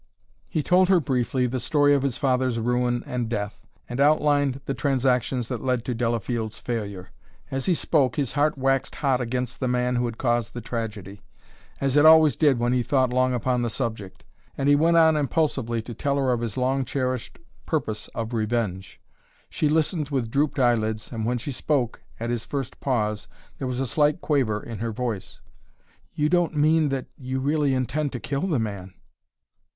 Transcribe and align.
He 0.49 0.63
told 0.63 0.89
her 0.89 0.99
briefly 0.99 1.45
the 1.45 1.59
story 1.59 1.93
of 1.93 2.01
his 2.01 2.17
father's 2.17 2.57
ruin 2.57 3.03
and 3.05 3.29
death, 3.29 3.67
and 3.87 3.99
outlined 4.01 4.59
the 4.65 4.73
transactions 4.73 5.47
that 5.47 5.61
led 5.61 5.85
to 5.85 5.93
Delafield's 5.93 6.57
failure. 6.57 7.11
As 7.51 7.67
he 7.67 7.75
spoke 7.75 8.15
his 8.15 8.31
heart 8.31 8.57
waxed 8.57 8.95
hot 8.95 9.21
against 9.21 9.59
the 9.59 9.67
man 9.67 9.97
who 9.97 10.05
had 10.07 10.17
caused 10.17 10.55
the 10.55 10.59
tragedy, 10.59 11.21
as 11.79 11.95
it 11.95 12.03
always 12.07 12.35
did 12.35 12.57
when 12.57 12.73
he 12.73 12.81
thought 12.81 13.13
long 13.13 13.31
upon 13.35 13.61
the 13.61 13.69
subject, 13.69 14.23
and 14.57 14.67
he 14.67 14.75
went 14.75 14.97
on 14.97 15.15
impulsively 15.15 15.83
to 15.83 15.93
tell 15.93 16.15
her 16.17 16.33
of 16.33 16.41
his 16.41 16.57
long 16.57 16.83
cherished 16.83 17.37
purpose 17.67 18.07
of 18.15 18.33
revenge. 18.33 18.99
She 19.51 19.69
listened 19.69 20.09
with 20.09 20.31
drooped 20.31 20.57
eyelids, 20.57 21.11
and 21.11 21.27
when 21.27 21.37
she 21.37 21.51
spoke, 21.51 22.01
at 22.19 22.31
his 22.31 22.43
first 22.43 22.79
pause, 22.79 23.27
there 23.59 23.67
was 23.67 23.79
a 23.79 23.85
slight 23.85 24.19
quaver 24.19 24.63
in 24.63 24.79
her 24.79 24.91
voice. 24.91 25.41
"You 26.15 26.27
don't 26.27 26.57
mean 26.57 26.89
that 26.89 27.05
you 27.19 27.39
really 27.39 27.75
intend 27.75 28.11
to 28.13 28.19
kill 28.19 28.47
the 28.47 28.57
man?" 28.57 28.95